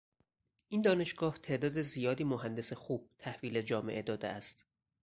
[0.67, 4.65] این دانشگاه تعداد زیادی مهندس خوب تحویل جامعه داده است.